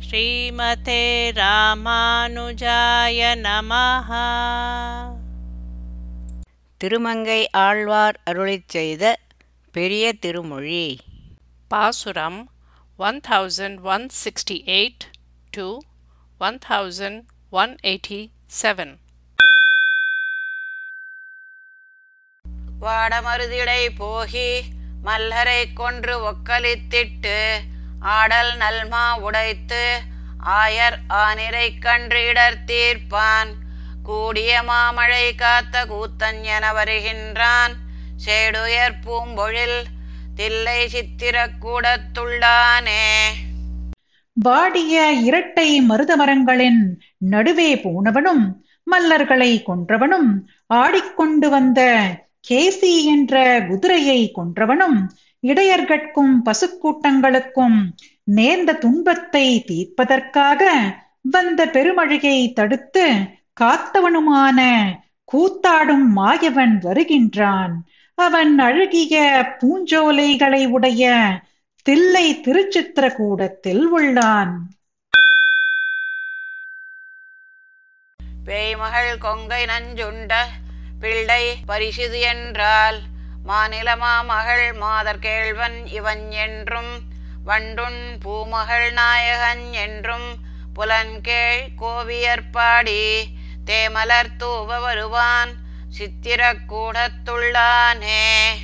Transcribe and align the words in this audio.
ஸ்ரீமதே 0.00 1.02
ராமானுஜாய 1.32 3.20
நமஹ. 3.36 4.10
திருமங்கை 6.80 7.50
ஆழ்வார் 7.50 8.20
அருளிச் 8.30 8.68
செய்த 8.68 9.18
பெரிய 9.72 10.12
திருமொழி. 10.12 10.98
பாசுரம் 11.68 12.50
one 12.96 13.20
thousand 13.28 13.80
one 13.80 14.08
sixty 14.24 14.56
eight 14.66 15.04
to 15.50 15.78
one 16.38 16.58
thousand 16.68 17.22
one 17.50 17.76
eighty 17.82 18.28
seven 18.62 18.94
வாடமருதிடை 22.80 23.88
போகி 23.98 24.48
மல்லரை 25.04 25.72
கொன்று 25.72 26.32
ஒக்கலித்திட்டு 26.32 27.38
ஆடல் 28.00 28.56
நல்மா 28.56 29.20
உடைத்து 29.20 29.98
ஆயர் 30.46 30.98
ஆனிரை 31.08 31.72
கன்று 31.80 32.24
இடர் 32.24 32.58
தீர்ப்பான். 32.66 33.48
கூடிய 34.02 34.62
மாமழை 34.62 35.34
காத்த 35.34 35.84
கூத்தன் 35.84 36.42
என 36.42 36.72
வருகின்றான். 36.72 37.74
சேடுயர் 38.16 38.98
பூம்பொழில் 39.06 39.84
தில்லை 40.34 40.86
சித்திரக்கூடத்துள்ளானே 40.86 43.26
வாடிய 44.32 45.12
இரட்டை 45.12 45.82
மருதமரங்களின் 45.88 46.96
நடுவே 47.18 47.76
போனவனும் 47.76 48.64
மல்லர்களை 48.90 49.62
கொன்றவனும் 49.66 50.46
ஆடிக்கொண்டு 50.66 51.48
வந்த 51.48 52.08
கேசி 52.48 53.04
என்ற 53.04 53.64
குதிரையை 53.68 54.32
கொன்றவனும் 54.34 55.08
இடையர்கட்கும் 55.48 56.34
பசுக்கூட்டங்களுக்கும் 56.44 57.78
நேர்ந்த 58.24 58.72
துன்பத்தை 58.74 59.46
தீர்ப்பதற்காக 59.66 60.62
வந்த 61.34 61.66
பெருமழையை 61.66 62.38
தடுத்து 62.52 63.06
காத்தவனுமான 63.60 64.60
கூத்தாடும் 65.32 66.06
மாயவன் 66.16 66.74
வருகின்றான். 66.78 67.74
அவன் 68.18 68.58
அழகிய 68.58 69.16
பூஞ்சோலைகளை 69.60 70.62
உடைய 70.68 71.10
தில்லை 71.86 72.26
திருச்சித்திரகூடத்தில் 72.44 73.84
உள்ளான். 73.96 74.54
பேய்மகள் 78.46 79.12
கொங்கை 79.18 79.62
நஞ்சுண்ட 79.64 80.32
பிள்ளை 81.00 81.42
பரிசிது 81.66 82.20
என்றால் 82.20 82.98
மாநிலமா 83.46 84.24
மகள் 84.24 84.72
மாதர் 84.72 85.18
கேழ்வன் 85.18 85.86
இவன் 85.92 86.30
என்றும் 86.30 87.04
வண்டுண் 87.44 88.18
பூமகள் 88.24 88.92
நாயகன் 88.92 89.72
என்றும் 89.72 90.38
புலன்கேழ் 90.74 91.70
கோவியற்பாடி 91.80 93.28
தேமலர் 93.64 94.36
தூவ 94.36 94.80
வருவான் 94.80 95.50
சித்திரக்கூடத்துள்ளானே 95.98 98.54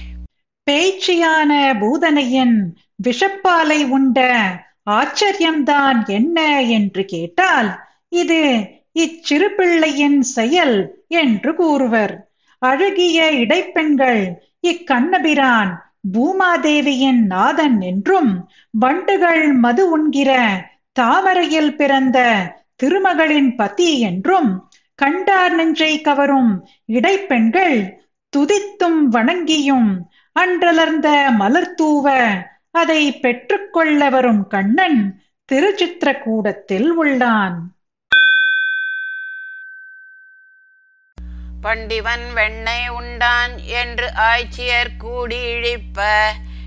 பேச்சியான 0.66 1.74
பூதனையின் 1.80 2.76
விஷப்பாலை 3.08 3.88
உண்ட 3.88 4.50
ஆச்சரியம்தான் 4.90 6.08
என்ன 6.08 6.60
என்று 6.68 7.04
கேட்டால் 7.04 7.88
இது 8.08 8.70
இச்சிறு 8.92 9.48
பிள்ளையின் 9.48 10.22
செயல் 10.22 11.04
என்று 11.06 11.54
கூறுவர். 11.54 12.30
அழகிய 12.62 13.32
இடைப்பெண்கள் 13.32 14.50
இக்கண்ணபிரான் 14.64 15.72
பூமாதேவியின் 16.12 17.22
நாதன் 17.30 17.80
என்றும் 17.80 18.48
வண்டுகள் 18.70 19.52
மது 19.52 19.90
உண்கிற 19.90 20.30
தாமரையில் 20.92 21.76
பிறந்த 21.76 22.18
திருமகளின் 22.82 23.56
பதி 23.56 24.00
என்றும் 24.00 24.70
கண்டார் 24.94 25.54
நெஞ்சை 25.54 26.00
கவரும் 26.00 26.52
இடைப்பெண்கள் 26.84 27.76
துதித்தும் 28.36 29.00
வணங்கியும் 29.10 29.90
அன்றலர்ந்த 30.36 31.08
மலர்தூவ 31.38 32.06
அதை 32.70 33.12
பெற்றுக்கொள்ள 33.12 34.10
வரும் 34.10 34.46
கண்ணன் 34.46 35.00
திருச்சித்திரக்கூடத்தில் 35.52 36.88
உள்ளான். 36.90 37.56
பண்டிவன் 41.62 42.34
வெண்ணை 42.34 42.88
உண்டான் 42.88 43.64
என்று 43.64 44.10
ஆய்ச்சியர் 44.14 44.98
கூடி 44.98 45.54
இழிப்ப 45.54 46.10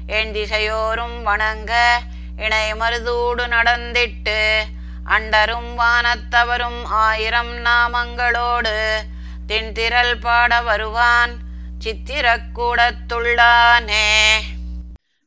என் 0.08 0.32
திசையோரும் 0.32 1.24
வணங்க 1.24 2.02
இணை 2.38 2.74
மருதூடு 2.74 3.48
நடந்திட்டு 3.48 4.64
அண்டரும் 5.06 5.78
வானத்தவரும் 5.78 6.84
ஆயிரம் 6.84 7.66
நாமங்களோடு 7.66 9.04
தின்திரல் 9.48 10.22
பாட 10.22 10.62
வருவான் 10.62 11.44
சித்திரக்கூடத்துள்ளானே 11.84 14.44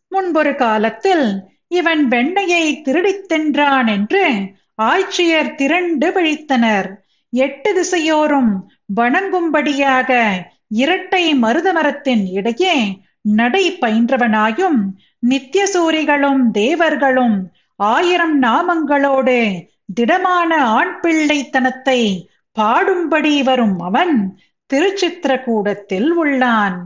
முன்பொரு 0.09 0.55
காலத்தில் 0.55 1.45
இவன் 1.69 2.09
வெண்ணையை 2.09 2.83
திருடித் 2.83 3.33
தின்றான் 3.33 3.87
என்று 3.87 4.55
ஆய்ச்சியர் 4.83 5.55
திரண்டு 5.55 6.11
விழித்தனர். 6.11 6.93
எட்டு 7.31 7.75
திசையோரும் 7.75 8.78
வணங்கும்படியாக 8.97 10.11
இரட்டை 10.69 11.35
மருதமரத்தின் 11.43 12.25
இடையே 12.33 13.01
நடை 13.21 13.79
பயின்றவனாயும் 13.81 14.79
நித்தியசூரிகளும் 15.29 16.51
தேவர்களும் 16.51 17.37
ஆயிரம் 17.77 18.43
நாமங்களோடு 18.43 19.67
திடமான 19.95 20.65
ஆண் 20.67 21.01
பிள்ளைத்தனத்தை 21.03 22.01
பாடும்படி 22.57 23.43
வரும் 23.43 23.81
அவன் 23.81 24.15
திருச்சித்திரகூடத்தில் 24.71 26.11
உள்ளான். 26.23 26.79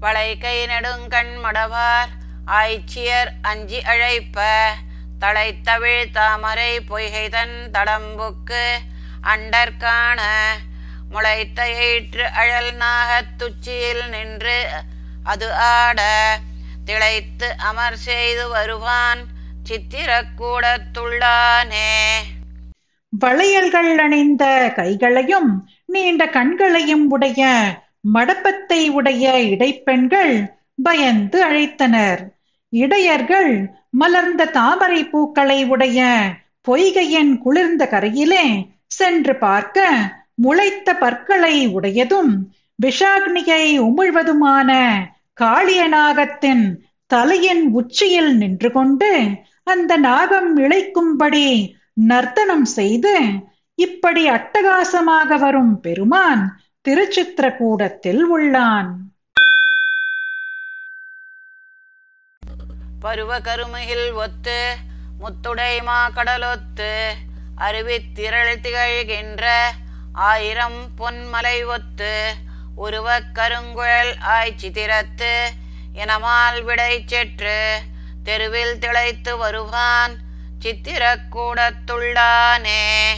வளைகை 0.00 0.66
நெடுங்கண் 0.66 1.34
மடவார் 1.44 2.12
ஆய்ச்சியர் 2.46 3.30
அஞ்சி 3.42 3.82
அழைப்ப 3.82 4.38
தழைத்தவிழ் 5.20 6.12
தாமரை 6.12 6.80
பொய்கைதன் 6.80 7.72
தடம்புக்கு 7.72 8.72
அண்டற்கான 9.22 10.20
முளைத்த 11.10 11.68
ஏற்று 11.68 12.28
அழல் 12.28 12.74
நாகத் 12.74 13.36
துச்சியில் 13.36 14.08
நின்று 14.08 14.66
அது 15.24 15.54
ஆட 15.54 16.02
திளைத்து 16.84 17.58
அமர் 17.58 17.96
செய்து 17.96 18.48
வருவான் 18.48 19.26
சித்திரக்கூடத்துள்ளானே 19.68 22.16
வளையல்கள் 23.08 23.98
அணிந்த 23.98 24.72
கைகளையும் 24.74 25.66
நீண்ட 25.86 26.26
கண்களையும் 26.26 27.08
உடைய 27.08 27.64
மடப்பத்தை 28.14 28.88
உடைய 28.88 29.42
இடைப்பெண்கள் 29.42 30.56
பயந்து 30.82 31.50
அழைத்தனர். 31.50 32.34
இடையர்கள் 32.82 33.52
மலர்ந்த 33.90 34.50
தாமரை 34.50 35.00
பூக்களை 35.04 35.58
உடைய 35.64 36.00
பொய்கையின் 36.68 37.32
குளிர்ந்த 37.38 37.82
கரையிலே 37.90 38.46
சென்று 38.90 39.34
பார்க்க 39.36 39.88
முளைத்த 40.42 40.88
பற்களை 40.94 41.54
உடையதும் 41.76 42.32
விஷாக்னியை 42.78 43.64
உமிழ்வதுமான 43.80 44.70
காளிய 45.40 45.82
நாகத்தின் 45.88 46.64
தலையின் 47.10 47.64
உச்சியில் 47.72 48.32
நின்று 48.36 48.70
கொண்டு 48.72 49.10
அந்த 49.64 49.92
நாகம் 50.08 50.50
இழைக்கும்படி 50.58 51.48
நர்த்தனம் 52.08 52.66
செய்து 52.76 53.14
இப்படி 53.78 54.22
அட்டகாசமாக 54.28 55.38
வரும் 55.38 55.74
பெருமான் 55.80 56.42
திருச்சித்திரக்கூடத்தில் 56.84 58.22
உள்ளான். 58.34 58.90
பருவ 63.06 63.40
கருமுகில் 63.40 64.20
ஒத்து 64.20 64.78
முத்துடைமா 65.20 66.10
கடலொத்து 66.16 67.14
அருவித்திரள் 67.58 68.60
திகழ்கின்ற 68.64 69.72
ஆயிரம் 70.26 70.96
பொன்மலை 70.98 71.68
ஒத்து 71.68 72.34
உருவக் 72.76 73.34
கருங்குழல் 73.34 74.18
ஆய்ச்சி 74.32 74.70
திறத்து 74.70 75.52
இனமால் 75.96 76.62
விடை 76.62 77.04
செற்று 77.04 77.82
தெருவில் 78.24 78.78
திளைத்து 78.78 79.36
வருவான் 79.36 80.18
சித்திரக்கூடத்துள்ளானே 80.62 83.14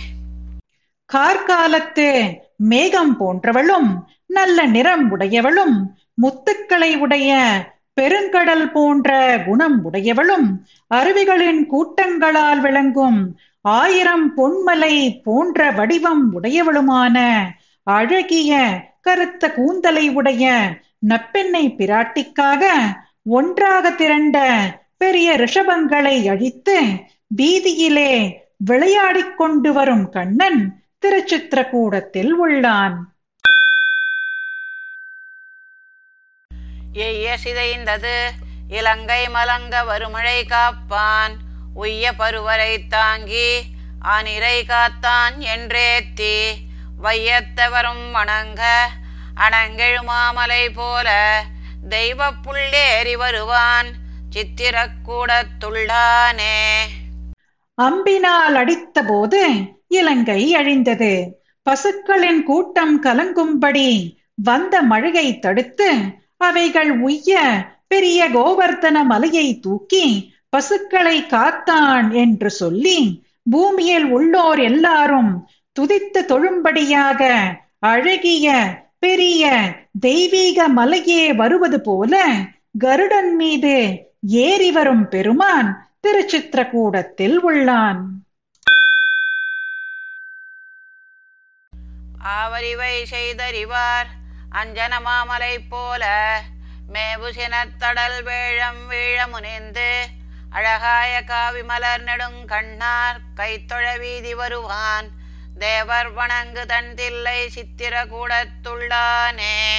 கார்காலத்து 1.11 2.37
மேகம் 2.65 3.17
போன்றவளும் 3.17 4.07
நல்ல 4.31 4.69
நிறம் 4.69 5.11
உடையவளும் 5.11 5.97
முத்துக்களை 6.23 6.99
உடைய 6.99 7.65
பெருங்கடல் 7.99 8.67
போன்ற 8.73 9.11
குணம் 9.47 9.79
உடையவளும் 9.85 10.49
அருவிகளின் 10.95 11.63
கூட்டங்களால் 11.67 12.61
விளங்கும் 12.61 13.21
ஆயிரம் 13.61 14.27
பொன்மலை 14.37 14.95
போன்ற 15.23 15.71
வடிவம் 15.71 16.25
உடையவளுமான 16.37 17.17
அழகிய 17.83 18.61
கருத்த 19.01 19.53
கூந்தலை 19.53 20.09
உடைய 20.09 20.45
நப்பெண்ணை 21.09 21.65
பிராட்டிக்காக 21.79 22.65
ஒன்றாக 23.37 23.91
திரண்ட 23.91 24.39
பெரிய 24.97 25.37
ரிஷபங்களை 25.37 26.17
அழித்து 26.31 26.77
வீதியிலே 27.37 28.13
விளையாடிக் 28.65 29.37
கொண்டு 29.37 29.73
வரும் 29.73 30.07
கண்ணன் 30.09 30.61
திருச்சித்திரகூடத்தில் 31.03 32.33
உள்ளான். 32.45 32.97
எய்ய 36.93 37.39
சிதைந்தது 37.45 38.31
இலங்கை 38.69 39.29
மலங்க 39.29 39.85
வருமழை 39.85 40.45
காப்பான். 40.45 41.41
உய்ய 41.75 42.15
பருவரை 42.19 42.89
தாங்கி 42.89 43.77
ஆனிரை 44.05 44.63
காத்தான் 44.63 45.55
என்றேத்தி 45.55 46.67
வையத்தவரும் 47.03 48.13
வணங்க 48.13 48.91
அணங்கெழுமாமலை 49.37 50.75
போல 50.75 51.41
தெய்வ 51.89 52.31
புள்ளேறி 52.31 53.17
வருவான். 53.17 53.87
சித்திரக்கூடத்துள்ளானே 54.33 56.89
அம்பினால் 57.79 58.55
அடித்தபோது 58.55 59.71
இலங்கை 59.89 60.57
அழிந்தது. 60.57 61.37
பசுக்களின் 61.63 62.43
கூட்டம் 62.43 63.03
கலங்கும்படி 63.03 64.17
வந்த 64.35 64.83
மழையை 64.83 65.39
தடுத்து 65.39 66.19
அவைகள் 66.41 66.91
உய்ய 67.01 67.41
பெரிய 67.89 68.29
கோவர்த்தன 68.29 69.05
மலையை 69.05 69.61
தூக்கி 69.61 70.05
பசுக்களை 70.49 71.23
காத்தான் 71.23 72.13
என்று 72.13 72.51
சொல்லி 72.51 72.99
பூமியில் 73.51 74.05
உள்ளோர் 74.05 74.61
எல்லாரும் 74.61 75.49
துதித்து 75.81 76.21
தொழும்படியாக 76.21 77.21
அழகிய 77.79 78.47
பெரிய 78.99 79.43
தெய்வீக 80.01 80.69
மலையே 80.69 81.33
வருவது 81.33 81.81
போல 81.81 82.23
கருடன் 82.79 83.35
மீது 83.35 83.75
ஏறி 84.21 84.71
வரும் 84.71 85.09
பெருமான் 85.09 85.69
திருச்சித்திரகூடத்தில் 86.07 87.37
உள்ளான். 87.49 88.01
ஆவரிவை 92.25 92.95
செய்தறிவார். 93.11 94.11
அஞ்சன 94.53 94.95
மாமலை 95.05 95.59
போல 95.69 96.05
மேவு 96.93 97.31
சினத்தடல் 97.31 98.23
வேழம் 98.23 98.91
வீழ 98.91 99.27
முனைந்து 99.27 100.07
அழகாய 100.51 101.25
காவி 101.25 101.63
மலர் 101.63 102.05
நெடுங்கண்ணார் 102.05 103.21
கைத்தொழ 103.35 103.99
வீதி 103.99 104.35
வருவான். 104.35 105.11
தேவர் 105.59 106.13
வணங்கு 106.13 106.67
தன் 106.67 106.95
தில்லை 106.95 107.51
சித்திரகூடத்துள்ளானே 107.55 109.75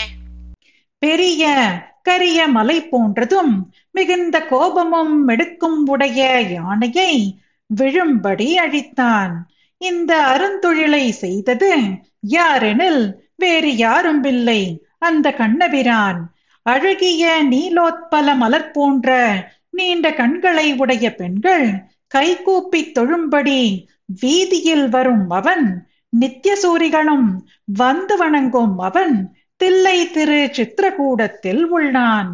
பெரிய 0.97 1.71
கரிய 2.03 2.47
மலை 2.47 2.81
போன்றதும் 2.81 3.71
மிகுந்த 3.91 4.41
கோபமும் 4.41 5.27
மெடுக்கும் 5.27 5.85
உடைய 5.85 6.41
யானையை 6.41 7.39
விழும்படி 7.75 8.57
அழித்தான். 8.57 9.47
இந்த 9.77 10.33
அருந்தொழிலை 10.33 11.09
செய்தது 11.09 11.99
யாரெனில் 12.27 13.28
வேறு 13.39 13.71
யாரும் 13.77 14.23
இல்லை 14.23 14.61
அந்த 14.99 15.27
கண்ணபிரான் 15.33 16.19
அழகிய 16.65 17.23
நீலோத்பல 17.51 18.35
மலர் 18.35 18.71
போன்ற 18.71 19.09
நீண்ட 19.69 20.13
கண்களை 20.13 20.67
உடைய 20.73 21.15
பெண்கள் 21.15 21.67
கைகூப்பி 22.07 22.81
தொழும்படி 22.95 23.61
வீதியில் 24.21 24.87
வரும் 24.89 25.29
அவன் 25.29 25.65
நித்தியசூரிகளும் 26.13 27.27
வந்து 27.65 28.17
வணங்கும் 28.17 28.77
அவன் 28.79 29.15
தில்லை 29.57 29.97
திரு 30.11 30.39
சித்திரகூடத்தில் 30.57 31.63
உள்ளான். 31.77 32.31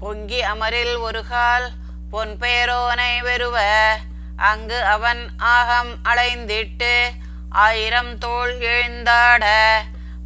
பொங்கி 0.00 0.40
அமரில் 0.42 0.96
ஒரு 0.98 1.22
கால் 1.28 1.66
பொன் 2.10 2.34
பேரோனை 2.40 3.12
வெறுவ 3.22 3.56
அங்கு 4.38 4.84
அவன் 4.84 5.28
ஆகம் 5.36 5.92
அலைந்திட்டு 6.04 6.94
ஆயிரம் 7.50 8.18
தோள் 8.18 8.58
எழுந்தாட. 8.58 9.44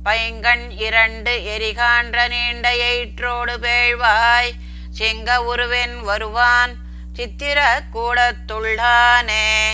பைங்கண் 0.05 0.65
இரண்டு 0.77 1.33
எரிகான்ற 1.57 2.29
நீண்ட 2.29 2.75
எயிற்றோடு 2.75 3.55
பேழ்வாய். 3.63 4.51
செங்க 4.99 5.37
உருவென் 5.45 6.01
வருவான் 6.05 6.71
சித்திர 7.13 7.83
கூடத்துள்ளானே 7.95 9.69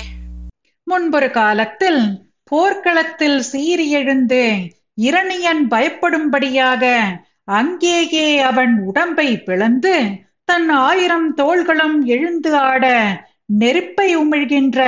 முன்பொரு 0.83 1.31
காலத்தில் 1.31 2.31
போர்க்களத்தில் 2.45 3.41
சீறி 3.43 3.91
எழுந்து 3.91 4.73
இரணியன் 4.95 5.69
பயப்படும்படியாக 5.69 7.05
அங்கேயே 7.45 8.41
அவன் 8.41 8.79
உடம்பை 8.79 9.43
பிளந்து 9.43 10.11
தன் 10.45 10.69
ஆயிரம் 10.69 11.35
தோள்களும் 11.35 12.05
எழுந்து 12.05 12.57
ஆட. 12.57 12.87
நெருப்பை 13.51 14.17
உமிழ்கின்ற 14.17 14.81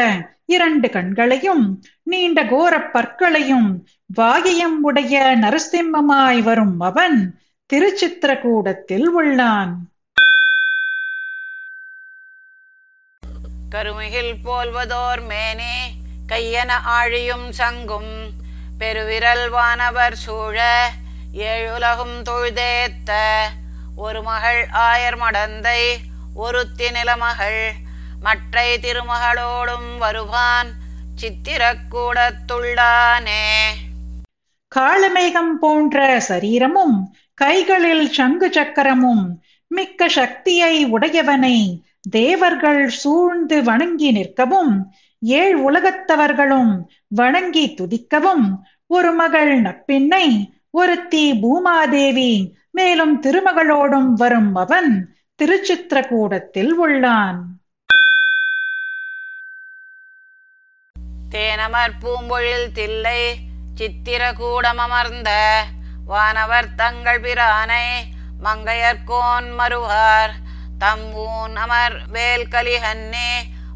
இரண்டு 0.47 0.91
கண்களையும் 0.91 1.83
நீண்ட 2.03 2.45
கோரப் 2.45 2.91
பற்களையும் 2.93 3.69
வாகியம் 4.17 4.79
உடைய 4.83 5.39
நரசிம்மமாய் 5.41 6.43
வரும் 6.43 6.81
அவன் 6.81 7.19
திருச்சித்திரகூடத்தில் 7.71 9.07
உள்ளான். 9.21 9.73
கருமிகில் 13.71 14.35
போல்வதோர் 14.45 15.23
மேனே 15.29 15.77
கையன 16.29 16.71
ஆழியும் 17.01 17.49
சங்கும் 17.51 18.13
பெருவிரல் 18.79 19.51
வானவர் 19.51 20.15
சூழ 20.15 20.59
ஏழுலகும் 21.33 22.17
தொழுதேத்த 22.23 23.41
ஒரு 23.97 24.23
மகள் 24.23 24.67
ஆயர் 24.73 25.19
மடந்தை 25.19 25.97
ஒருத்தி 26.35 26.91
நிலமகள் 26.91 27.63
மற்றை 28.21 28.79
திருமகளோடும் 28.79 29.99
வருவான் 29.99 30.69
சித்திரக்கூடத்துள்ளானே. 31.21 33.63
காளமேகம் 34.77 35.55
போன்ற 35.61 36.21
சரீரமும் 36.29 37.13
கைகளில் 37.35 38.13
சங்கு 38.13 38.53
சக்கரமும் 38.53 39.41
மிக்க 39.67 40.09
சக்தியை 40.09 40.87
உடையவனை 40.87 41.83
தேவர்கள் 42.11 42.89
சூழ்ந்து 42.89 43.63
வணங்கி 43.63 44.13
நிற்கவும் 44.13 44.91
ஏழ் 45.21 45.61
உலகத்தவர்களும் 45.61 46.87
வணங்கி 47.09 47.75
துதிக்கவும் 47.75 48.53
ஒரு 48.87 49.13
மகள் 49.13 49.63
நப்பின்னை 49.63 50.49
ஒருத்தி 50.71 51.33
பூமாதேவி 51.33 52.53
மேலும் 52.71 53.23
திருமகளோடும் 53.23 54.13
வரும் 54.13 54.55
அவன் 54.55 55.13
திருச்சித்திரகூடத்தில் 55.43 56.71
உள்ளான். 56.71 57.60
தேனமர் 61.31 61.99
பூம்பொழில் 62.01 62.73
தில்லை 62.73 63.21
சித்திரகூடமர்ந்த 63.77 65.31
வானவர் 66.05 66.75
தங்கள் 66.75 67.21
பிரானை 67.21 67.87
மங்கையர்கோன் 68.45 69.49
மறுவார் 69.59 70.35
தம் 70.79 71.15
ஊன் 71.15 71.57
அமர் 71.57 71.97
வேல்கலிஹன்னே 72.13 73.31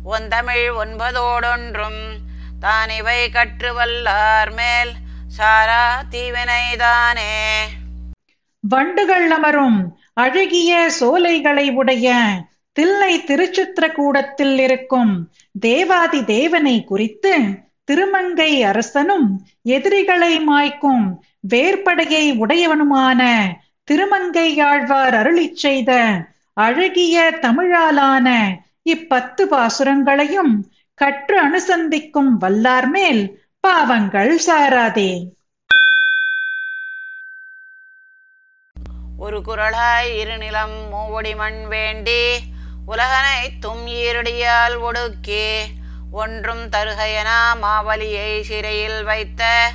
ஒந்தமிழ் 0.05 0.71
ஒன்பதோடொன்றும் 0.77 2.03
தானிவை 2.61 3.31
கற்று 3.31 3.73
வல்லார் 3.75 4.53
மேல் 4.53 4.93
சாரா 5.29 6.05
தீவினைதானே. 6.11 7.33
வண்டுகள் 8.61 9.31
அமரும் 9.31 9.95
அழகிய 10.15 10.91
சோலைகளை 10.91 11.71
உடைய 11.71 12.09
தில்லை 12.76 13.25
திருச்சித்திரகூடத்தில் 13.26 14.59
இருக்கும் 14.59 15.12
தேவாதி 15.61 16.25
தேவனை 16.25 16.85
குறித்து 16.85 17.35
திருமங்கை 17.85 18.62
அரசனும் 18.62 19.47
எதிரிகளை 19.62 20.49
மாய்க்கும் 20.49 21.04
வேர்படையை 21.49 22.25
உடையவனுமான 22.38 23.21
திருமங்கை 23.85 24.61
ஆழ்வார் 24.61 25.54
செய்த 25.54 26.21
அழகிய 26.57 27.38
தமிழாலான 27.43 28.28
இப்பத்து 28.85 29.43
பாசுரங்களையும் 29.43 30.54
கற்று 30.95 31.37
அனுசந்திக்கும் 31.43 32.33
வல்லார் 32.40 32.88
மேல் 32.88 33.23
பாவங்கள் 33.61 34.38
சாராதே. 34.47 35.11
ஒரு 39.19 39.40
குரலாய் 39.40 40.11
இருநிலம் 40.23 40.90
மூவடி 40.90 41.35
மண் 41.35 41.66
வேண்டி 41.69 42.21
உலகனைத்தும் 42.87 43.87
தும் 43.87 43.91
ஈரடியால் 43.91 44.79
ஒடுக்கி. 44.79 45.61
ஒன்றும் 46.11 46.69
தருகையனா 46.69 47.55
மாவலியை 47.62 48.41
சிறையில் 48.41 49.05
வைத்த 49.05 49.71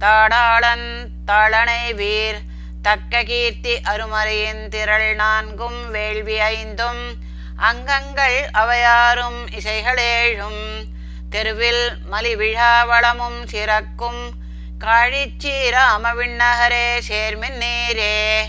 தாடாளன் 0.00 1.06
தாளனை 1.26 1.94
வீர். 1.94 2.38
தக்க 2.82 3.22
கீர்த்தி 3.22 3.74
அருமறையின் 3.74 4.68
திரள் 4.68 5.14
நான்கும் 5.14 5.90
வேள்வி 5.90 6.38
ஐந்தும். 6.38 7.14
அங்கங்கள் 7.56 8.46
அவையாரும் 8.54 9.46
இசைகளேழும். 9.46 10.84
தெருவில் 11.30 11.92
மலிவிழாவளமும் 12.12 13.46
சிறக்கும். 13.52 14.30
காழிச்சி 14.78 15.70
ராமவிண்ணகரே 15.70 17.00
சேர்மின் 17.08 17.60
நீரே. 17.60 18.42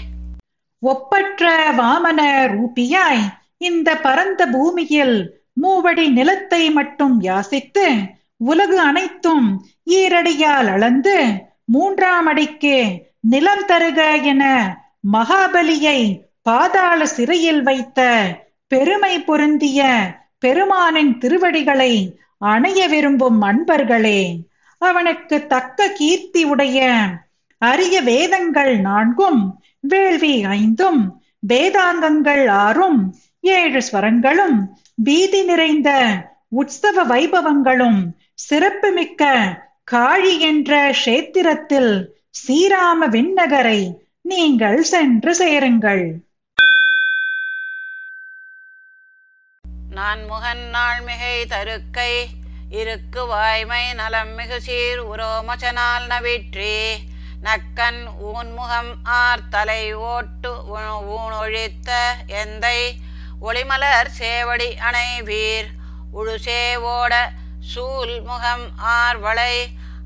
ஒப்பற்ற 0.80 1.72
வாமன 1.72 2.48
ரூபியாய் 2.48 3.44
இந்த 3.66 3.90
பரந்த 4.00 4.42
பூமியில் 4.48 5.18
மூவடி 5.56 6.06
நிலத்தை 6.10 6.64
மட்டும் 6.70 7.16
யாசித்து 7.22 7.86
உலகு 8.46 8.78
அனைத்தும் 8.82 9.46
ஈரடியால் 9.96 10.70
அளந்து 10.70 11.18
மூன்றாம் 11.66 12.28
அடிக்கு 12.28 12.78
நிலம் 13.26 13.66
தருக 13.66 14.00
என 14.34 14.44
மகாபலியை 15.12 16.00
பாதாள 16.42 17.02
சிறையில் 17.14 17.64
வைத்த 17.64 18.00
பெருமை 18.72 19.14
பொருந்திய 19.22 19.82
பெருமானின் 20.40 21.14
திருவடிகளை 21.18 21.94
அணைய 22.46 22.82
விரும்பும் 22.88 23.40
அன்பர்களே 23.44 24.22
அவனுக்கு 24.82 25.38
தக்க 25.48 25.88
கீர்த்தி 25.92 26.42
உடைய 26.46 26.80
அரிய 27.62 27.96
வேதங்கள் 28.04 28.74
நான்கும் 28.82 29.40
வேள்வி 29.84 30.36
ஐந்தும் 30.56 31.02
வேதாங்கங்கள் 31.50 32.44
ஆறும் 32.60 33.00
ஏழு 33.54 33.80
ஸ்வரங்களும் 33.88 34.58
பீதி 35.06 35.42
நிறைந்த 35.44 35.90
உற்சவ 36.60 37.04
வைபவங்களும் 37.12 38.00
சிறப்புமிக்க 38.34 39.24
காழி 39.92 40.34
என்ற 40.50 40.72
கஷேத்திரத்தில் 40.90 41.94
ஸ்ரீராம 42.40 43.08
விண்ணகரை 43.16 43.82
நீங்கள் 44.32 44.80
சென்று 44.92 45.34
சேருங்கள். 45.36 46.06
நான் 49.90 50.24
முகன் 50.26 50.66
நாள் 50.70 51.02
மிகை 51.02 51.36
தருக்கை 51.54 52.14
இருக்கு 52.80 53.22
வாய்மை 53.28 53.84
நலம் 53.94 54.34
மிகு 54.38 54.60
சீர் 54.62 55.02
உரோமச்சனால் 55.12 56.06
நவிற்றி. 56.14 56.76
நக்கன் 57.48 58.02
ஊன்முகம் 58.30 58.92
ஆர் 59.04 59.50
தலை 59.50 59.84
ஓட்டு 59.94 60.52
ஊனொழித்த 61.16 61.90
எந்தை 62.42 62.80
ஒளிமலர் 63.42 64.10
சேவடி 64.20 64.76
அணை 64.80 65.22
வீர் 65.22 65.70
உழுசேவோட 66.14 67.14
சூல் 67.74 68.22
முகம் 68.22 68.72
ஆர் 68.78 69.18
வளை 69.18 69.54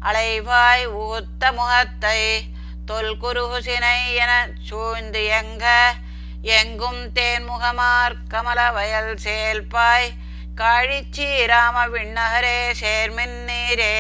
அலைவாய் 0.02 0.86
ஊத்த 0.86 1.52
முகத்தை 1.54 2.46
தொல்குருகுசினை 2.86 4.14
என 4.14 4.48
சூழ்ந்து 4.70 5.26
எங்க 5.26 5.94
எங்கும் 6.42 7.12
தேன்முகமார் 7.14 8.16
கமல 8.28 8.72
வயல் 8.72 9.18
செயல்பாய் 9.18 10.14
காழிச்சி 10.56 11.46
ராம 11.46 11.88
விண்ணகரே 11.88 12.72
சேர்மின் 12.82 13.38
நீரே. 13.46 13.96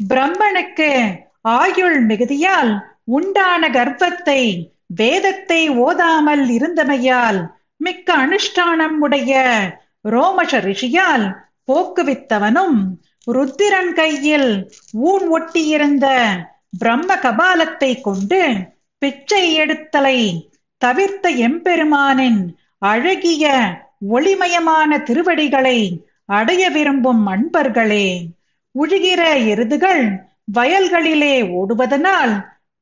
பிரம்மனுக்கு 0.00 0.90
ஆயுள் 1.42 2.00
மிகுதியால் 2.00 2.72
உண்டான 3.04 3.68
கர்ப்பத்தை 3.68 4.68
வேதத்தை 4.86 5.68
ஓதாமல் 5.68 6.48
இருந்தமையால் 6.48 7.57
மிக்க 7.80 8.08
அனுஷ்டானம் 8.16 8.96
உடைய 8.98 9.32
ரோமஷ 10.04 10.60
ரிஷியால் 10.64 11.26
போக்குவித்தவனும் 11.68 12.78
ருத்திரன் 13.26 13.92
கையில் 13.92 14.50
ஊன் 15.04 15.26
ஒட்டியிருந்த 15.30 16.06
பிரம்ம 16.78 17.10
கபாலத்தை 17.16 17.90
கொண்டு 18.00 18.40
பிச்சை 19.02 19.44
எடுத்தலை 19.62 20.18
தவிர்த்த 20.82 21.28
எம்பெருமானின் 21.40 22.40
அழகிய 22.86 23.44
ஒளிமயமான 24.08 24.90
திருவடிகளை 25.02 25.78
அடைய 26.30 26.64
விரும்பும் 26.70 27.24
அன்பர்களே 27.26 28.08
உழுகிற 28.74 29.22
எருதுகள் 29.52 30.02
வயல்களிலே 30.52 31.36
ஓடுவதனால் 31.58 32.34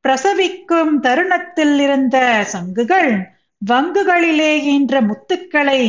பிரசவிக்கும் 0.05 0.95
தருணத்தில் 1.01 1.77
இருந்த 1.79 2.17
சங்குகள் 2.53 3.11
வங்குகளிலே 3.63 4.53
ஈன்ற 4.65 5.01
முத்துக்களை 5.01 5.81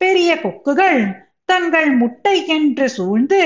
பெரிய 0.00 0.30
கொக்குகள் 0.42 1.00
தங்கள் 1.44 1.90
முட்டை 1.96 2.46
என்று 2.46 2.86
சூழ்ந்து 2.90 3.42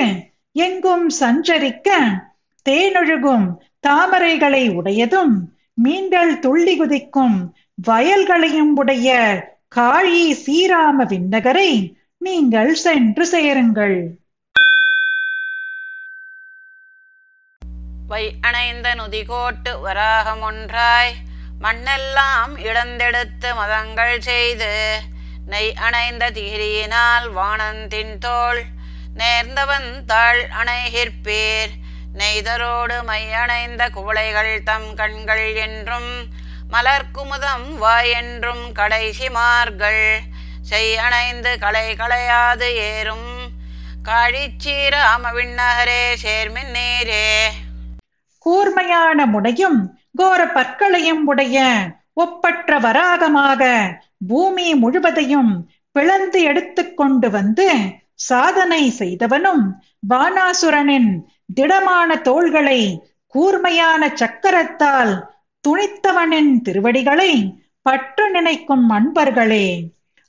எங்கும் 0.56 1.06
சஞ்சரிக்க 1.20 1.88
தேனொழுகும் 2.66 3.46
தாமரைகளை 3.88 4.64
உடையதும் 4.74 5.34
மீன்கள் 5.74 6.38
துள்ளி 6.38 6.74
குதிக்கும் 6.76 7.36
வயல்களையும் 7.88 8.74
உடைய 8.74 9.08
காழி 9.68 10.24
சீராம 10.44 11.04
விண்ணகரை 11.04 11.70
நீங்கள் 12.20 12.74
சென்று 12.74 13.26
சேருங்கள். 13.26 13.96
வை 18.08 18.24
அணைந்த 18.40 18.88
நுதிகோட்டு 18.94 19.72
வராகம் 19.84 20.42
ஒன்றாய் 20.42 21.14
மண்ணெல்லாம் 21.64 22.54
இழந்தெடுத்து 22.68 23.48
மதங்கள் 23.54 24.16
செய்து 24.20 24.72
நெய் 25.46 25.72
அணைந்த 25.86 26.24
திகிரியினால் 26.30 27.26
வானந்தின் 27.38 28.14
தோள் 28.18 28.60
நேர்ந்தவன் 29.14 29.88
தாழ் 30.06 30.42
அணைகிற்பேர். 30.60 31.72
நெய்தரோடு 32.18 32.96
மை 33.04 33.22
அணைந்த 33.32 33.82
குவளைகள் 33.96 34.54
தம் 34.62 34.88
கண்கள் 34.94 35.46
என்றும் 35.66 36.12
மலர்க்குமுதம் 36.72 37.66
வாய் 37.82 38.10
என்றும் 38.10 38.64
கடைசிமார்கள் 38.74 40.04
செய் 40.70 40.94
அணைந்து 40.96 41.52
களை 41.58 41.86
களையாது 41.94 42.68
ஏறும் 42.90 43.28
காழிச்சீராம 44.08 45.32
விண்ணகரே 45.38 46.02
சேர்மின் 46.22 46.72
நீரே. 46.76 47.26
கூர்மையான 48.46 49.26
முனையும் 49.26 49.80
கோர 50.14 50.46
பற்களையும் 50.46 51.24
உடைய 51.24 51.58
ஒப்பற்ற 52.12 52.78
வராகமாக 52.78 53.62
பூமி 54.28 54.74
முழுவதையும் 54.74 55.68
பிளந்து 55.92 56.42
எடுத்துக்கொண்டு 56.42 57.30
வந்து 57.30 57.68
சாதனை 58.14 58.92
செய்தவனும் 58.98 59.64
வானாசுரனின் 60.08 61.10
திடமான 61.54 62.16
தோள்களை 62.16 62.80
கூர்மையான 63.26 64.06
சக்கரத்தால் 64.06 65.12
துணித்தவனின் 65.68 66.60
திருவடிகளை 66.60 67.32
பற்று 67.82 68.30
நினைக்கும் 68.30 68.90
அன்பர்களே. 68.90 69.66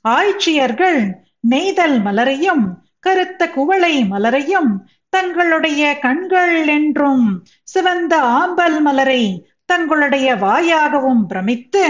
ஆய்ச்சியர்கள் 0.04 1.00
நெய்தல் 1.40 2.02
மலரையும் 2.02 2.64
கருத்த 3.00 3.48
குவளை 3.48 4.04
மலரையும் 4.04 4.70
தங்களுடைய 5.08 5.98
கண்கள் 5.98 6.66
என்றும் 6.66 7.42
சிவந்த 7.62 8.14
ஆம்பல் 8.18 8.80
மலரை 8.80 9.22
தங்களுடைய 9.68 10.36
வாயாகவும் 10.36 11.26
பிரமித்து 11.26 11.84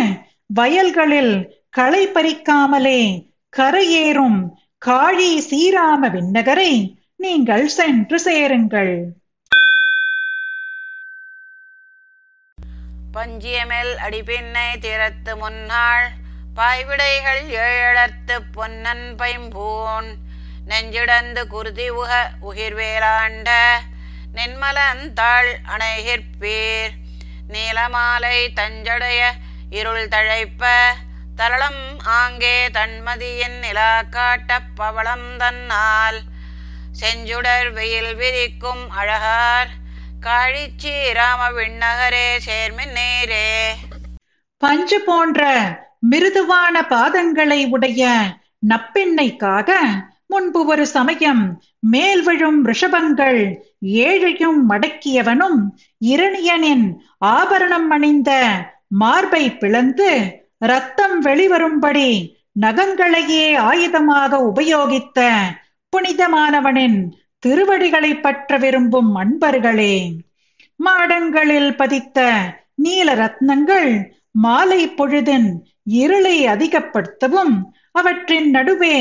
வயல்களில் 0.46 1.34
களை 1.70 2.02
பறிக்காமலே 2.06 3.00
கரையேறும் 3.52 4.40
காழி 4.82 5.30
சீராம 5.50 6.08
விண்ணகரை 6.10 6.72
நீங்கள் 7.16 7.66
சென்று 7.68 8.18
சேருங்கள். 8.20 8.94
பஞ்சியமெல் 13.14 13.92
அடிபின்னை 14.06 14.68
திறத்து 14.78 15.36
முன்னாள் 15.36 16.06
பாய்விடைகள் 16.56 17.42
ஏழத்து 17.66 18.36
பொன்னன் 18.52 19.14
பைம்பூன் 19.18 20.10
நெஞ்சிடந்து 20.66 21.42
குருதி 21.46 21.88
உக 21.90 22.12
உகிர்வேலாண்ட 22.42 23.50
நென்மலன் 24.32 25.12
தாழ் 25.14 25.50
அணைகிற்பீர் 25.64 26.94
நீலமாலை 27.48 28.48
தஞ்சடைய 28.54 29.30
இருள் 29.70 30.08
தழைப்ப 30.08 30.64
தரளம் 31.36 31.98
ஆங்கே 32.04 32.68
தன்மதியின் 32.68 33.58
நிலா 33.58 34.02
காட்டப் 34.02 34.76
பவளம் 34.76 35.36
தன்னால். 35.36 36.22
செஞ்சுடர் 37.00 37.72
வெயில் 37.72 38.14
விரிக்கும் 38.14 38.90
அழகார் 38.90 39.68
காழிச்சி 40.20 41.12
ராம 41.12 41.50
விண்ணகரே 41.50 42.38
சேர்மின் 42.46 42.92
நேரே. 42.92 43.74
பஞ்சு 44.58 45.00
போன்ற 45.00 45.42
மிருதுவான 46.10 46.82
பாதங்களை 46.82 47.68
உடைய 47.68 48.32
நப்பெண்ணைக்காக 48.68 49.70
முன்பு 50.26 50.66
ஒரு 50.66 50.86
சமயம் 50.86 51.62
மேல் 51.78 52.22
விழும் 52.22 52.66
ரிஷபங்கள் 52.66 53.40
ஏழையும் 53.80 54.70
மடக்கியவனும் 54.70 55.58
இரணியனின் 55.98 56.86
ஆபரணம் 57.22 57.90
அணிந்த 57.90 58.30
மார்பை 58.94 59.44
பிளந்து 59.54 60.10
ரத்தம் 60.64 61.16
வெளிவரும்படி 61.20 62.08
நகங்களையே 62.60 63.46
ஆயுதமாக 63.66 64.38
உபயோகித்த 64.50 65.20
புனிதமானவனின் 65.92 66.98
திருவடிகளை 67.42 68.12
பற்ற 68.16 68.58
விரும்பும் 68.58 69.12
அன்பர்களே 69.16 69.96
மாடங்களில் 70.80 71.72
பதித்த 71.74 72.18
நீல 72.76 73.08
ரத்னங்கள் 73.14 73.90
மாலை 74.38 74.82
பொழுதின் 74.90 75.48
இருளை 75.96 76.36
அதிகப்படுத்தவும் 76.46 77.54
அவற்றின் 77.92 78.48
நடுவே 78.50 78.96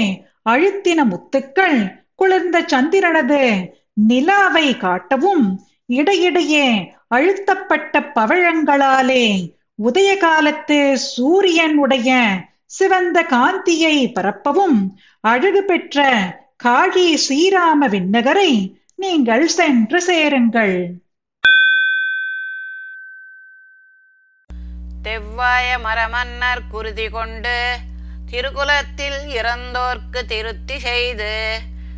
அழுத்தின 0.46 1.00
முத்துக்கள் 1.06 1.80
குளிர்ந்த 2.16 2.58
சந்திரனது 2.68 3.42
நிலாவை 4.04 4.68
காட்டவும் 4.78 5.46
இடையிடையே 5.90 6.68
அழுத்தப்பட்ட 7.12 8.00
பவழங்களாலே 8.16 9.26
உதய 9.80 10.18
காலத்து 10.18 10.98
சூரியன் 10.98 11.78
உடைய 11.78 12.12
சிவந்த 12.66 13.18
காந்தியை 13.24 13.96
பரப்பவும் 14.12 14.80
அழகு 15.24 15.64
பெற்ற 15.64 16.08
காழி 16.64 17.08
ஸ்ரீராம 17.24 17.88
விண்ணகரை 17.90 18.52
நீங்கள் 18.96 19.48
சென்று 19.48 20.00
சேருங்கள். 20.02 20.78
தெவ்வாய 25.04 25.78
மரமன்னர் 25.80 26.68
குருதி 26.72 27.08
கொண்டு 27.10 27.58
திருக்குலத்தில் 28.32 29.20
இறந்தோர்க்கு 29.40 30.22
திருத்தி 30.28 30.80
செய்து 30.80 31.34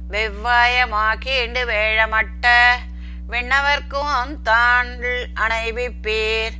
வெவ்வாயமாக்கீண்டு 0.09 1.61
வேழமட்ட 1.65 2.45
விண்ணவர்க்கும் 3.29 4.37
தாண்டில் 4.43 5.25
அணைவிப்பீர். 5.35 6.55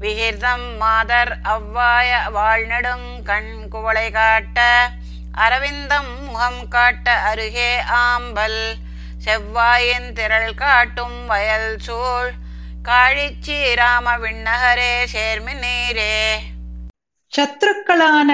விகிர்தம் 0.00 0.76
மாதர் 0.76 1.36
அவ்வாய 1.42 2.18
வாழ்நெடுங் 2.34 3.22
கண் 3.22 3.52
குவளை 3.70 4.10
காட்ட 4.10 4.88
அரவிந்தம் 5.34 6.10
முகம் 6.24 6.68
காட்ட 6.68 7.12
அருகே 7.12 7.80
ஆம்பல். 7.80 8.74
செவ்வாயின் 9.24 10.12
திரள் 10.12 10.54
காட்டும் 10.54 11.26
வயல் 11.26 11.76
சூழ் 11.78 12.32
காழிச்சி 12.84 13.74
ராம 13.74 14.16
விண்ணகரே 14.16 15.06
சேர்மி 15.12 15.54
நீரே. 15.64 16.18
சத்ருக்களான 17.32 18.30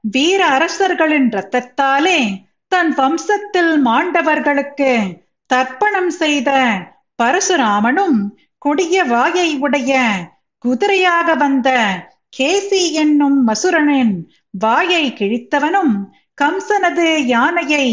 வீர 0.00 0.46
அரசர்களின் 0.46 1.28
ரத்தத்தாலே 1.28 2.20
தன் 2.68 2.94
வம்சத்தில் 2.94 3.74
மாண்டவர்களுக்கு 3.84 4.92
தர்ப்பணம் 5.46 6.12
செய்த 6.22 6.50
பரசுராமனும் 7.22 8.18
கொடிய 8.62 9.04
வாயை 9.04 9.48
உடைய 9.58 9.92
குதிரையாக 10.64 11.34
வந்த 11.34 11.68
கேசி 12.36 12.82
என்னும் 12.94 13.38
மசுரனின் 13.44 14.14
வாயை 14.54 15.04
கிழித்தவனும் 15.12 15.94
கம்சனது 16.38 17.08
யானையை 17.26 17.86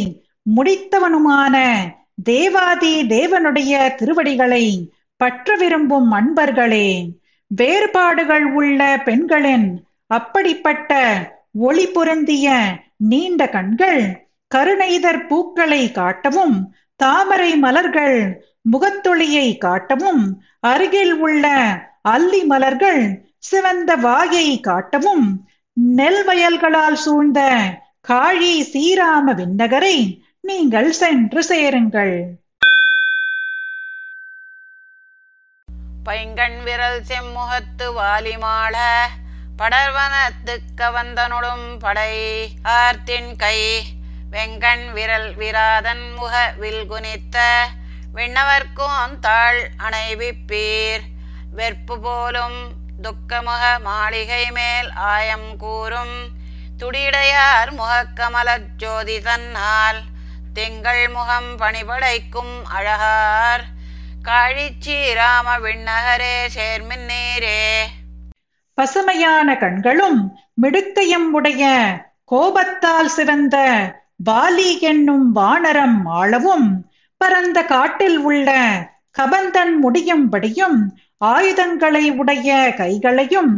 முடித்தவனுமான 0.55 1.55
தேவாதி 2.24 2.93
தேவனுடைய 3.09 3.74
திருவடிகளை 3.95 4.65
பற்ற 5.21 5.55
விரும்பும் 5.55 6.12
அன்பர்களே 6.13 6.89
வேறுபாடுகள் 7.51 8.45
உள்ள 8.53 8.81
பெண்களின் 9.05 9.67
அப்படிப்பட்ட 10.09 10.93
ஒளி 11.59 11.86
பொருந்திய 11.88 12.48
நீண்ட 13.09 13.41
கண்கள் 13.50 14.01
கருணைதர் 14.51 15.24
பூக்களை 15.27 15.81
காட்டவும் 15.91 16.55
தாமரை 17.00 17.51
மலர்கள் 17.57 18.17
முகத்தொளியை 18.66 19.48
காட்டவும் 19.66 20.24
அருகில் 20.60 21.16
உள்ள 21.18 21.46
அல்லி 22.01 22.42
மலர்கள் 22.44 23.04
சிவந்த 23.39 23.92
வாயை 23.96 24.48
காட்டவும் 24.68 25.28
நெல் 25.98 26.24
வயல்களால் 26.25 27.00
சூழ்ந்த 27.04 27.39
காழி 28.10 28.54
சீராம 28.74 29.34
விண்ணகரை 29.39 29.98
நீங்கள் 30.42 30.92
சென்று 30.92 31.42
சேருங்கள். 31.44 32.16
பைங்கண் 36.06 36.60
விரல் 36.63 37.01
செம்முகத்து 37.10 37.88
வாலிமாள 37.98 38.75
படர்வனத்துக்க 39.60 40.80
கவந்தனுடும் 40.82 41.68
படை 41.80 42.13
ஆர்த்தின் 42.78 43.32
கை 43.36 43.58
வெங்கண் 44.32 44.86
விரல் 44.94 45.30
விராதன் 45.36 46.06
முக 46.16 46.34
வில் 46.58 46.86
குனித்த 46.88 47.38
விண்ணவர்க்கும் 48.16 49.20
தாழ் 49.22 49.70
அணைவிப்பீர். 49.78 51.00
வெற்பு 51.56 52.01
போலும் 52.01 52.72
துக்கமுக 53.01 53.80
மாளிகை 53.80 54.51
மேல் 54.51 54.92
ஆயம் 54.92 55.58
கூறும். 55.58 56.30
துடிடையார் 56.78 57.74
முகக்கமலச் 57.74 58.75
ஜோதி 58.78 59.22
தன்னால் 59.22 60.02
திங்கள் 60.54 61.10
முகம் 61.10 61.58
பணிபடைக்கும் 61.58 62.63
அழகார். 62.63 63.63
காழிச்சி 64.24 65.13
ராம 65.13 65.58
விண்ணகரே 65.58 66.48
சேர்மின் 66.56 67.10
நீரே. 67.10 67.86
பசுமையான 68.74 69.58
கண்களும் 69.58 70.38
மிடுக்கையும் 70.62 71.32
உடைய 71.32 71.91
கோபத்தால் 72.26 73.08
சிவந்த 73.08 73.58
வாலி 74.26 74.80
என்னும் 74.80 75.36
வானரம் 75.36 76.02
ஆளவும் 76.06 76.88
பரந்த 77.21 77.60
காட்டில் 77.65 78.19
உள்ள 78.21 78.49
கபந்தன் 79.15 79.73
முடியும்படியும் 79.84 80.77
ஆயுதங்களை 81.29 82.05
உடைய 82.15 82.49
கைகளையும் 82.77 83.51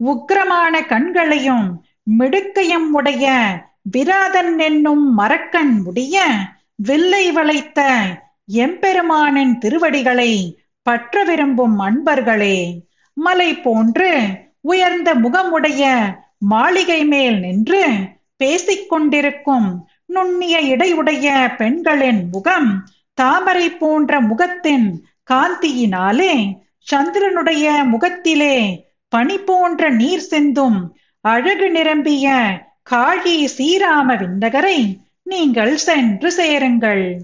உக்கிரமான 0.00 0.74
கண்களையும் 0.86 1.66
மிடுக்கையும் 2.12 2.88
உடைய 2.90 3.26
விராதன் 3.92 4.54
என்னும் 4.60 5.04
மரக்கண் 5.14 5.74
முடிய 5.82 6.16
வில்லை 6.82 7.24
வளைத்த 7.30 7.80
எம்பெருமானின் 8.58 9.54
திருவடிகளை 9.58 10.32
பற்ற 10.86 11.24
விரும்பும் 11.24 11.76
அன்பர்களே 11.80 12.56
மலை 13.16 13.50
போன்று 13.60 14.10
உயர்ந்த 14.62 15.10
முகமுடைய 15.14 15.84
மாளிகை 16.46 17.00
மேல் 17.04 17.38
நின்று 17.40 17.82
பேசிக் 18.40 18.88
கொண்டிருக்கும் 18.88 19.68
நுண்ணிய 20.06 20.56
இடையுடைய 20.72 21.26
பெண்களின் 21.58 22.22
முகம் 22.30 22.70
தாமரை 23.14 23.70
போன்ற 23.70 24.20
முகத்தின் 24.20 25.06
காந்தியினாலே 25.30 26.60
சந்திரனுடைய 26.92 27.84
முகத்திலே 27.84 28.86
பனி 29.08 29.38
போன்ற 29.38 29.90
நீர் 29.90 30.26
செந்தும் 30.30 30.90
அழகு 31.20 31.70
நிரம்பிய 31.70 32.28
காழி 32.90 33.48
சீராம 33.56 34.16
விண்ணகரை 34.16 35.00
நீங்கள் 35.22 35.76
சென்று 35.76 36.32
சேருங்கள். 36.32 37.22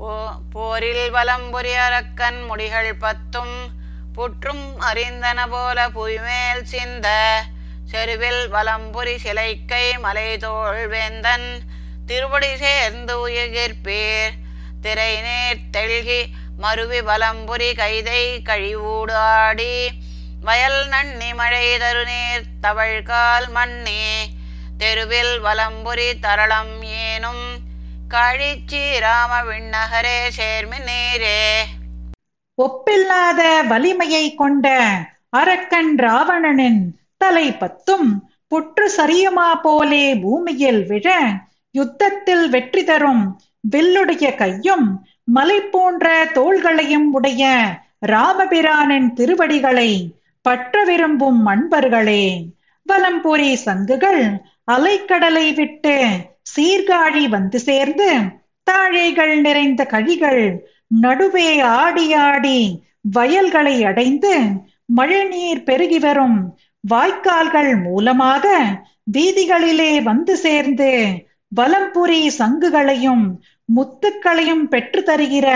போ- 0.00 0.34
போரில் 0.52 1.12
வலம்புரி 1.12 1.74
அரக்கன் 1.76 2.50
முடிகள் 2.50 2.92
பத்தும் 2.98 3.56
புற்றும் 4.14 4.66
அறிந்தன 4.80 5.50
போல 5.50 5.88
புய்மேல் 5.88 6.62
சிந்த 6.62 7.08
செருவில் 7.84 8.48
வலம்புரி 8.52 9.16
சிலைக்கை 9.16 9.96
மலைதோள் 9.96 10.88
வேந்தன் 10.88 11.48
திருவடி 12.06 12.50
சேர்ந்து 12.56 13.14
உயர்ப்பீர் 13.20 14.34
திரை 14.80 15.12
நீர் 15.20 15.62
தெள்கி 15.70 16.20
மருவி 16.58 17.00
வலம்புரி 17.00 17.70
கைதை 17.74 18.22
கழிவூடாடி 18.48 19.74
வயல் 20.40 20.82
நன்னி 20.88 21.34
மழை 21.34 21.66
தருநீர் 21.78 22.46
தவழ்கால் 22.60 23.48
மண்ணே 23.50 24.04
தெருவில் 24.78 25.34
வலம்புரி 25.38 26.08
தரளம் 26.20 26.74
ஏனும் 27.02 27.44
காழிச்சி 28.08 28.82
ராம 28.98 29.32
விண்ணகரே 29.42 30.18
சேர்மி 30.36 30.78
நீரே. 30.80 31.40
ஒப்பில்லாத 32.58 33.40
வலிமையை 33.68 34.34
கொண்ட 34.34 34.66
அரக்கன் 35.30 35.98
ராவணனின் 35.98 36.80
தலை 37.18 37.46
பத்தும் 37.52 38.08
புற்று 38.48 38.86
சரியுமா 38.96 39.48
போலே 39.62 40.14
பூமியில் 40.14 40.82
விழ 40.84 41.08
யுத்தத்தில் 41.76 42.48
வெற்றி 42.48 42.84
தரும் 42.84 43.22
வில்லுடைய 43.76 44.34
கையும் 44.34 44.86
மலை 45.28 45.60
போன்ற 45.60 46.06
தோள்களையும் 46.34 47.08
உடைய 47.12 47.44
ராமபிரானின் 48.06 49.12
திருவடிகளை 49.12 49.90
பற்ற 50.44 50.84
விரும்பும் 50.84 51.40
அன்பர்களே. 51.46 52.24
வலம்புரி 52.86 53.52
சங்குகள் 53.66 54.22
அலைக்கடலை 54.72 55.54
விட்டு 55.54 55.94
சீர்காழி 56.54 57.28
வந்து 57.28 57.58
சேர்ந்து 57.58 58.08
தாழைகள் 58.66 59.34
நிறைந்த 59.40 59.84
கழிகள் 59.84 60.42
நடுவே 61.00 61.60
ஆடி 61.60 62.12
ஆடி 62.26 62.60
வயல்களை 63.10 63.76
அடைந்து 63.84 64.34
மழைநீர் 64.84 65.62
பெருகி 65.62 65.98
வரும் 65.98 66.38
வாய்க்கால்கள் 66.84 67.72
மூலமாக 67.82 68.44
வீதிகளிலே 69.12 69.92
வந்து 70.02 70.36
சேர்ந்து 70.36 70.90
வலம்புரி 71.52 72.20
சங்குகளையும் 72.38 73.26
முத்துக்களையும் 73.68 74.64
பெற்று 74.72 75.00
தருகிற 75.02 75.48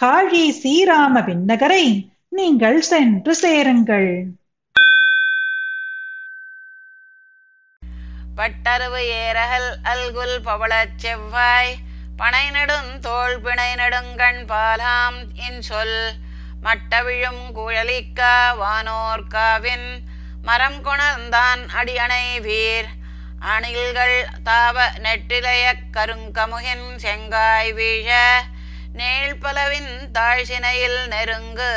காழி 0.00 0.44
சீராம 0.62 1.14
விண்ணகரை 1.28 1.84
நீங்கள் 2.28 2.80
சென்று 2.80 3.34
சேருங்கள். 3.34 4.12
பட்டருவு 8.36 9.00
ஏரகல் 9.22 9.70
அல்குல் 9.92 10.36
பவளச் 10.44 10.96
செவ்வாய் 10.96 11.74
பனை 12.16 12.44
நெடுந் 12.50 12.92
தோள் 13.00 13.36
பிணை 13.40 13.70
நெடுங்கண் 13.74 14.42
பாலாம் 14.46 15.18
இன்சொல் 15.46 15.98
மட்டவிழும் 16.64 17.44
குழலிக்கா 17.56 18.34
வானோர்காவின் 18.62 19.88
மரம் 20.42 20.80
கொணர்ந்தான் 20.84 21.62
அடியணை 21.80 22.26
வீர். 22.40 22.90
அணில்கள் 23.42 24.16
தாவ 24.44 24.76
நெட்டிலைய 24.98 25.64
கருங்கமுகின் 25.96 26.96
செங்காய் 26.96 27.72
வீழ 27.72 28.10
நீழ்பலவின் 28.94 29.92
தாழ்சினையில் 30.12 31.00
நெருங்கு 31.08 31.72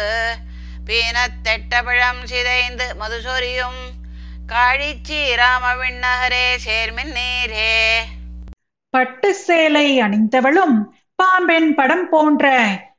பீனத்தெட்டபழம் 0.86 2.24
சிதைந்து 2.24 2.96
மதுசொரியும் 3.00 3.80
காழிச்சி 4.48 5.20
ராமவிண்ணகரே 5.36 6.48
சேர்மின் 6.66 7.14
நீரே. 7.14 7.74
பட்டு 8.94 9.36
சேலை 9.36 10.02
அணிந்தவளும் 10.02 10.76
பாம்பின் 11.16 11.76
படம் 11.76 12.10
போன்ற 12.10 12.46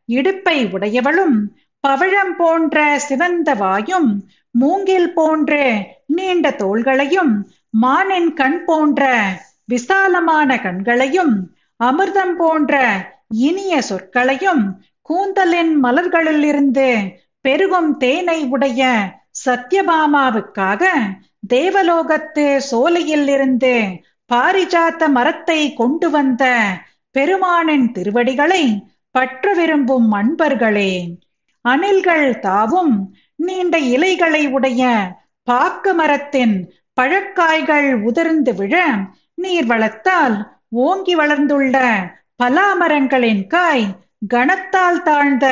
இடுப்பை 0.06 0.64
உடையவளும் 0.66 1.36
பவழம் 1.80 2.34
போன்ற 2.36 2.98
சிவந்த 2.98 3.54
வாயும் 3.54 4.10
மூங்கில் 4.50 5.12
போன்ற 5.12 5.54
நீண்ட 6.06 6.50
தோள்களையும் 6.50 7.32
மானின் 7.76 8.30
கண் 8.34 8.60
போன்ற 8.64 9.02
விசாலமான 9.64 10.50
கண்களையும் 10.58 11.34
அமிர்தம் 11.80 12.34
போன்ற 12.36 12.74
இனிய 13.40 13.74
சொற்களையும் 13.80 14.64
கூந்தலின் 15.08 15.72
மலர்களிலிருந்து 15.82 16.88
பெருகும் 17.44 17.90
தேனை 17.98 18.38
உடைய 18.46 18.82
சத்யபாமாவுக்காக 19.46 20.82
தேவலோகத்து 21.50 22.46
சோலையில் 22.70 23.28
இருந்து 23.28 23.74
பாரிஜாத்த 24.30 25.02
மரத்தை 25.08 25.60
கொண்டு 25.72 26.08
வந்த 26.10 26.44
பெருமானின் 27.14 27.86
திருவடிகளை 27.92 28.62
பற்ற 29.14 29.52
விரும்பும் 29.54 30.10
அன்பர்களே 30.12 30.92
அணில்கள் 31.64 32.26
தாவும் 32.40 32.94
நீண்ட 33.38 33.76
இலைகளை 33.90 34.42
உடைய 34.48 34.82
பாக்கு 35.48 35.92
மரத்தின் 35.94 36.56
பழக்காய்கள் 36.96 37.88
உதிர்ந்து 38.02 38.52
விழ 38.54 38.74
நீர் 39.34 39.66
வளத்தால் 39.66 40.36
ஓங்கி 40.84 41.14
வளர்ந்துள்ள 41.14 41.76
பலாமரங்களின் 42.42 43.46
காய் 43.46 43.86
கணத்தால் 44.34 45.02
தாழ்ந்த 45.02 45.46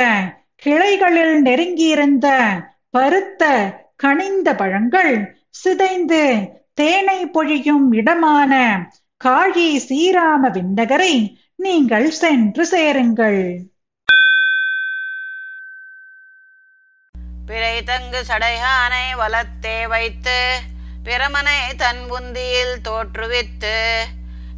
கிளைகளில் 0.62 1.36
நெருங்கியிருந்த 1.42 2.28
பருத்த 2.90 3.42
கனிந்த 3.96 4.48
பழங்கள் 4.54 5.14
சிதைந்து 5.50 6.22
தேனை 6.74 7.18
பொழியும் 7.26 7.86
இடமான 7.92 8.52
காழி 9.20 9.68
சீராம 9.88 10.50
விண்ணகரை 10.50 11.14
நீங்கள் 11.56 12.08
சென்று 12.10 12.64
சேருங்கள். 12.66 13.42
பிறை 17.46 17.76
தங்கு 17.82 18.20
சடையானை 18.28 19.04
வலத்தே 19.20 19.78
வைத்து 19.86 20.38
பிரமனை 21.06 21.58
தன் 21.76 22.04
புந்தியில் 22.10 22.76
தோற்றுவித்து 22.86 23.74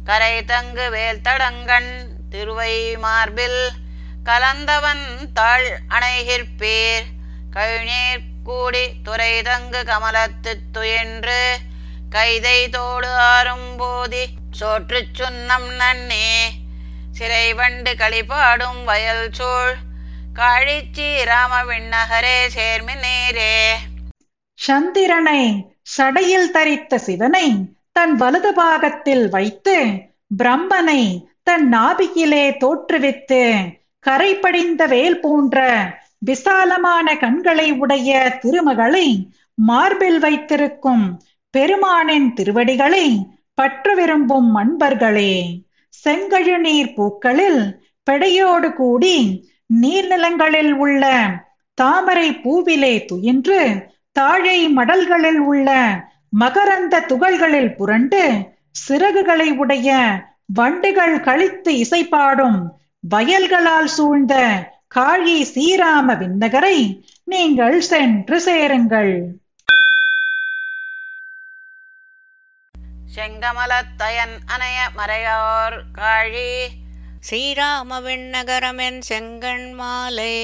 கரை 0.05 0.35
தங்கு 0.45 0.85
வேல் 0.89 1.23
தடங்கண் 1.25 1.91
திருவை 2.31 2.73
மார்பில் 2.97 3.61
கலந்தவன் 4.23 5.05
தாழ் 5.33 5.67
அணைகிற்பீர். 5.89 7.07
கழுநீர் 7.55 8.23
கூடி 8.43 8.85
துறை 9.03 9.33
தங்கு 9.41 9.81
கமலத்து 9.91 10.53
துயன்று 10.75 11.41
கைதை 12.15 12.59
தோடு 12.69 13.09
ஆறும் 13.33 13.69
போதி 13.77 14.23
சோற்று 14.59 15.01
சுன்னம் 15.19 15.69
நன்னே. 15.81 16.29
சிறை 17.11 17.45
வண்டு 17.53 17.93
களிப்பாடும் 18.01 18.81
வயல் 18.83 19.27
சூழ் 19.31 19.75
காழிச்சி 20.39 21.07
ராம 21.31 21.63
விண்ணகரே 21.69 22.37
சேர்மி 22.55 22.95
நேரே 23.05 23.55
சந்திரனை 24.59 25.41
சடையில் 25.87 26.51
தரித்த 26.51 26.97
சிவனை 26.97 27.47
தன் 27.91 28.13
வலது 28.15 28.51
பாகத்தில் 28.53 29.25
வைத்து 29.29 29.75
பிரம்மனை 30.37 31.01
தன் 31.43 31.65
நாபியிலே 31.73 32.45
தோற்றுவித்து 32.59 33.41
கரை 34.05 34.31
படிந்த 34.35 34.81
வேல் 34.85 35.19
போன்ற 35.19 35.57
விசாலமான 36.21 37.07
கண்களை 37.15 37.67
உடைய 37.77 38.11
திருமகளை 38.39 39.07
மார்பில் 39.61 40.19
வைத்திருக்கும் 40.19 41.05
பெருமானின் 41.53 42.29
திருவடிகளை 42.33 43.07
பற்று 43.57 43.93
விரும்பும் 43.95 44.51
அன்பர்களே 44.55 45.33
செங்கழுநீர் 45.93 46.93
பூக்களில் 46.95 47.61
பெடையோடு 48.07 48.69
கூடி 48.73 49.17
நீர்நிலங்களில் 49.75 50.73
உள்ள 50.75 51.03
தாமரை 51.77 52.27
பூவிலே 52.43 52.93
துயின்று 53.09 53.59
தாழை 54.17 54.57
மடல்களில் 54.67 55.41
உள்ள 55.51 55.69
மகரந்த 56.39 56.95
துகள்களில் 57.05 57.71
புரண்டு 57.75 58.23
சிறகுகளை 58.87 59.49
உடைய 59.55 59.89
வண்டுகள் 60.53 61.17
கழித்து 61.19 61.71
இசைப்பாடும் 61.83 62.59
வயல்களால் 63.03 63.91
சூழ்ந்த 63.95 64.35
காழி 64.95 65.37
சீராம 65.53 66.15
விண்ணகரை 66.21 66.77
நீங்கள் 67.27 67.77
சென்று 67.81 68.37
சேருங்கள். 68.41 69.13
செங்கமலத்தயன் 73.15 74.35
அணைய 74.45 74.79
மறையோர் 74.97 75.77
காழி 75.91 76.51
ஸ்ரீராம 77.27 77.99
விண்ணகரமென் 78.01 78.99
செங்கண் 79.09 79.69
மாலை 79.73 80.35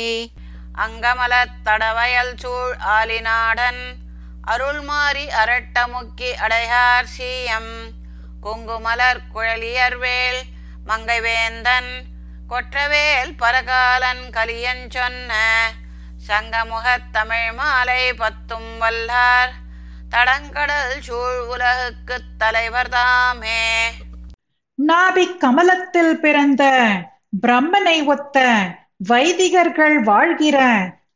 அங்கமலத் 0.77 1.53
தடவயல் 1.65 2.37
சூழ் 2.37 2.75
ஆலிநாடன். 2.85 3.95
அருள்மாரி 4.47 5.27
அரட்டமுக்கி 5.27 6.31
அடையார் 6.31 7.05
சீயம். 7.17 7.91
குங்குமலர் 8.41 9.21
குழலியர்வேல் 9.35 10.41
மங்கைவேந்தன். 10.87 12.03
கொற்றவேல் 12.49 13.37
பரகாலன் 13.37 14.29
கலியன் 14.29 14.89
சொன்ன. 14.89 15.71
சங்கமுகத் 16.27 17.09
தமிழ் 17.11 17.51
மாலை 17.51 18.13
பத்தும் 18.13 18.81
வல்லார். 18.81 19.51
தடங்கடல் 20.09 20.99
சூழ் 20.99 21.39
உலகுக்குத் 21.49 22.37
தலைவர் 22.37 22.89
தாமே. 22.89 23.91
நாபிக் 24.87 25.37
கமலத்தில் 25.37 26.19
பிறந்த 26.19 26.93
பிரம்மனை 27.47 28.05
ஒத்த 28.05 28.65
வைதிகர்கள் 29.03 29.97
வாழ்கிற 30.03 30.57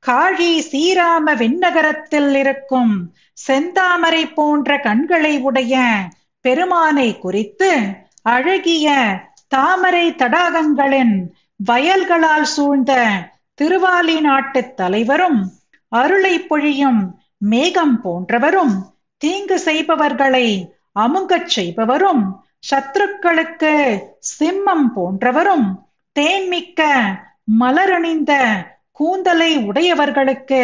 காழி 0.06 0.52
சீராம 0.70 1.34
விண்ணகரத்தில் 1.36 2.34
இருக்கும் 2.36 2.94
செந்தாமரை 3.38 4.24
போன்ற 4.34 4.78
கண்களை 4.80 5.34
உடைய 5.42 5.76
பெருமானை 6.46 7.10
குறித்து 7.18 7.72
அழகிய 8.30 8.88
தாமரை 9.48 10.06
தடாகங்களின் 10.16 11.16
வயல்களால் 11.60 12.48
சூழ்ந்த 12.48 12.94
திருவாலி 13.60 14.18
நாட்டுத் 14.22 14.74
தலைவரும் 14.76 15.40
அருளை 15.92 16.36
பொழியும் 16.42 17.02
மேகம் 17.46 17.96
போன்றவரும் 18.02 18.76
தீங்கு 19.22 19.58
செய்பவர்களை 19.60 20.48
அமுங்கச் 21.00 21.52
செய்பவரும் 21.52 22.24
சத்துருக்களுக்கு 22.70 23.74
சிம்மம் 24.32 24.88
போன்றவரும் 24.96 25.68
தேன்மிக்க 26.16 26.82
மலரணிந்த 27.48 28.34
கூந்தலை 29.00 29.52
உடையவர்களுக்கு 29.68 30.62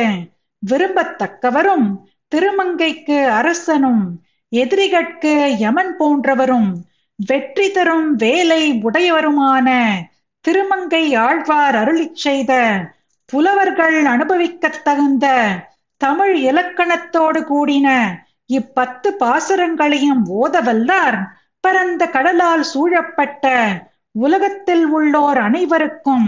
விரும்பத்தக்கவரும் 0.63 1.87
திருமங்கைக்கு 2.31 3.17
அரசனும் 3.31 4.03
எதிரிகட்கு 4.51 5.33
யமன் 5.59 5.93
போன்றவரும் 5.97 6.69
வெற்றி 7.19 7.67
தரும் 7.71 8.09
வேலை 8.15 8.61
உடையவருமான 8.83 9.67
திருமங்கை 10.45 11.03
ஆழ்வார் 11.19 11.75
அருளிச் 11.75 12.21
செய்த 12.21 12.51
புலவர்கள் 13.29 13.97
அனுபவிக்கத் 14.05 14.83
தகுந்த 14.83 15.25
தமிழ் 16.01 16.35
இலக்கணத்தோடு 16.43 17.41
கூடின 17.43 17.87
இப்பத்து 18.49 19.09
பாசுரங்களையும் 19.19 20.23
ஓதவல்லார் 20.39 21.17
பரந்த 21.63 22.03
கடலால் 22.09 22.63
சூழப்பட்ட 22.63 23.45
உலகத்தில் 24.15 24.85
உள்ளோர் 24.89 25.39
அனைவருக்கும் 25.39 26.27